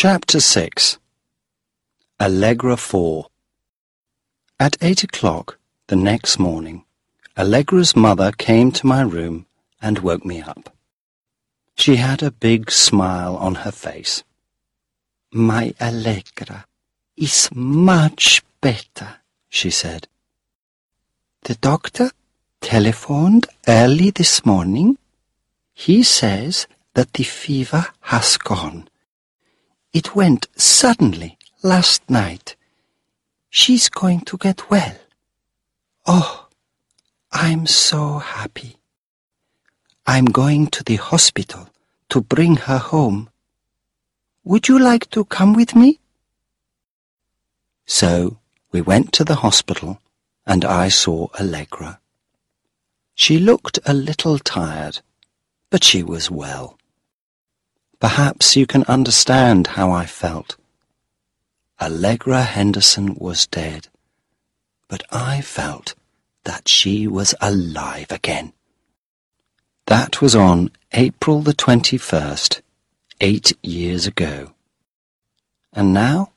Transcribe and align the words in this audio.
Chapter 0.00 0.38
6 0.38 0.96
Allegra 2.20 2.76
4 2.76 3.26
At 4.60 4.76
eight 4.80 5.02
o'clock 5.02 5.58
the 5.88 5.96
next 5.96 6.38
morning, 6.38 6.84
Allegra's 7.36 7.96
mother 7.96 8.30
came 8.30 8.70
to 8.70 8.86
my 8.86 9.02
room 9.02 9.46
and 9.82 9.98
woke 9.98 10.24
me 10.24 10.40
up. 10.40 10.72
She 11.74 11.96
had 11.96 12.22
a 12.22 12.30
big 12.30 12.70
smile 12.70 13.34
on 13.38 13.56
her 13.66 13.72
face. 13.72 14.22
My 15.32 15.74
Allegra 15.80 16.66
is 17.16 17.48
much 17.52 18.44
better, 18.60 19.16
she 19.48 19.70
said. 19.70 20.06
The 21.42 21.56
doctor 21.56 22.12
telephoned 22.60 23.48
early 23.66 24.10
this 24.10 24.46
morning. 24.46 24.96
He 25.74 26.04
says 26.04 26.68
that 26.94 27.14
the 27.14 27.24
fever 27.24 27.86
has 28.02 28.36
gone. 28.36 28.88
It 29.98 30.14
went 30.14 30.46
suddenly 30.54 31.38
last 31.60 32.08
night. 32.08 32.54
She's 33.50 33.88
going 33.88 34.20
to 34.26 34.36
get 34.36 34.70
well. 34.70 34.96
Oh, 36.06 36.46
I'm 37.32 37.66
so 37.66 38.18
happy. 38.18 38.76
I'm 40.06 40.26
going 40.26 40.68
to 40.68 40.84
the 40.84 40.94
hospital 41.10 41.70
to 42.10 42.20
bring 42.20 42.58
her 42.68 42.78
home. 42.78 43.28
Would 44.44 44.68
you 44.68 44.78
like 44.78 45.10
to 45.10 45.24
come 45.24 45.52
with 45.54 45.74
me? 45.74 45.98
So 47.84 48.38
we 48.70 48.80
went 48.80 49.12
to 49.14 49.24
the 49.24 49.40
hospital 49.46 50.00
and 50.46 50.64
I 50.64 50.90
saw 50.90 51.26
Allegra. 51.40 51.98
She 53.16 53.40
looked 53.40 53.80
a 53.84 53.94
little 53.94 54.38
tired, 54.38 55.00
but 55.70 55.82
she 55.82 56.04
was 56.04 56.30
well. 56.30 56.77
Perhaps 58.00 58.56
you 58.56 58.66
can 58.66 58.84
understand 58.84 59.68
how 59.68 59.90
I 59.90 60.06
felt. 60.06 60.56
Allegra 61.80 62.42
Henderson 62.42 63.14
was 63.16 63.46
dead, 63.46 63.88
but 64.88 65.02
I 65.10 65.40
felt 65.40 65.94
that 66.44 66.68
she 66.68 67.06
was 67.08 67.34
alive 67.40 68.10
again. 68.10 68.52
That 69.86 70.20
was 70.22 70.34
on 70.36 70.70
April 70.92 71.40
the 71.42 71.54
21st, 71.54 72.60
eight 73.20 73.56
years 73.62 74.06
ago. 74.06 74.52
And 75.72 75.92
now? 75.92 76.32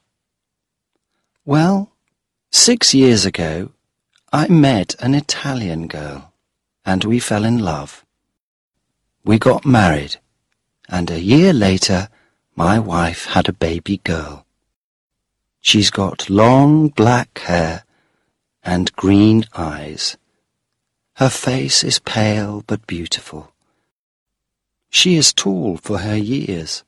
Well, 1.46 1.92
six 2.52 2.94
years 2.94 3.26
ago, 3.26 3.72
I 4.34 4.48
met 4.48 4.96
an 5.00 5.14
Italian 5.14 5.88
girl, 5.88 6.34
and 6.86 7.04
we 7.04 7.20
fell 7.20 7.44
in 7.44 7.60
love. 7.60 8.06
We 9.24 9.38
got 9.38 9.66
married, 9.66 10.18
and 10.92 11.10
a 11.10 11.22
year 11.22 11.54
later, 11.54 12.10
my 12.56 12.78
wife 12.78 13.26
had 13.28 13.48
a 13.48 13.54
baby 13.54 13.98
girl. 14.04 14.46
She's 15.62 15.90
got 15.90 16.30
long 16.30 16.90
black 16.90 17.40
hair 17.40 17.86
and 18.62 18.94
green 18.98 19.46
eyes. 19.56 20.18
Her 21.16 21.30
face 21.30 21.84
is 21.84 22.00
pale 22.00 22.64
but 22.68 22.86
beautiful. 22.88 23.54
She 24.90 25.16
is 25.16 25.34
tall 25.34 25.78
for 25.78 26.00
her 26.00 26.18
years. 26.18 26.84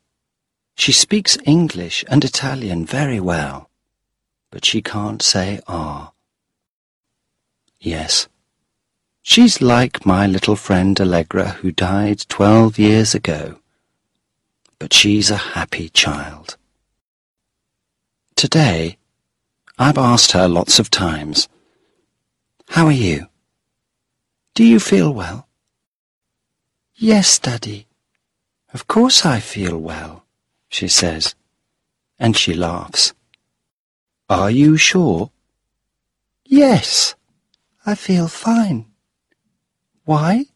She 0.75 0.91
speaks 0.91 1.37
English 1.45 2.03
and 2.09 2.25
Italian 2.25 2.85
very 2.85 3.21
well, 3.21 3.69
but 4.51 4.65
she 4.65 4.81
can't 4.81 5.21
say 5.21 5.61
ah. 5.67 6.11
Yes. 7.79 8.27
She's 9.21 9.61
like 9.61 10.05
my 10.05 10.27
little 10.27 10.57
friend 10.57 10.99
Allegra 10.99 11.51
who 11.61 11.71
died 11.71 12.25
twelve 12.27 12.77
years 12.77 13.15
ago. 13.15 13.59
But 14.83 14.91
she's 14.91 15.31
a 15.31 15.55
happy 15.55 15.87
child. 15.87 16.57
Today, 18.35 18.97
I've 19.79 19.97
asked 19.97 20.33
her 20.33 20.49
lots 20.49 20.77
of 20.77 20.91
times, 20.91 21.47
How 22.67 22.87
are 22.87 22.91
you? 23.07 23.27
Do 24.55 24.65
you 24.65 24.81
feel 24.81 25.13
well? 25.13 25.47
Yes, 26.95 27.39
Daddy. 27.39 27.87
Of 28.73 28.85
course 28.85 29.25
I 29.25 29.39
feel 29.39 29.77
well, 29.77 30.25
she 30.67 30.89
says, 30.89 31.33
and 32.19 32.35
she 32.35 32.53
laughs. 32.53 33.13
Are 34.29 34.51
you 34.51 34.75
sure? 34.75 35.31
Yes. 36.43 37.15
I 37.85 37.95
feel 37.95 38.27
fine. 38.27 38.87
Why? 40.03 40.47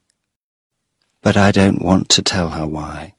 But 1.22 1.38
I 1.38 1.54
don't 1.54 1.82
want 1.82 2.10
to 2.10 2.22
tell 2.22 2.50
her 2.50 2.68
why. 2.68 3.14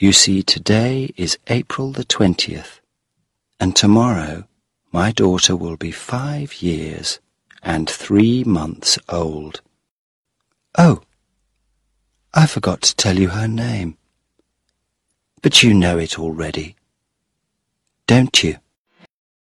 You 0.00 0.14
see, 0.14 0.42
today 0.42 1.12
is 1.18 1.36
April 1.48 1.92
the 1.92 2.06
20th, 2.06 2.80
and 3.60 3.76
tomorrow 3.76 4.44
my 4.90 5.12
daughter 5.12 5.54
will 5.54 5.76
be 5.76 5.90
five 5.92 6.62
years 6.62 7.20
and 7.62 7.88
three 7.88 8.42
months 8.42 8.98
old. 9.10 9.60
Oh, 10.78 11.02
I 12.32 12.46
forgot 12.46 12.80
to 12.80 12.96
tell 12.96 13.18
you 13.18 13.28
her 13.28 13.46
name. 13.46 13.98
But 15.42 15.62
you 15.62 15.74
know 15.74 15.98
it 15.98 16.18
already, 16.18 16.76
don't 18.06 18.42
you? 18.42 18.56